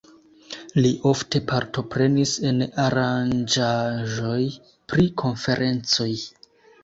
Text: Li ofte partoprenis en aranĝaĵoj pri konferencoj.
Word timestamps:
Li 0.83 0.91
ofte 1.09 1.41
partoprenis 1.49 2.31
en 2.51 2.63
aranĝaĵoj 2.85 4.41
pri 4.93 5.05
konferencoj. 5.25 6.11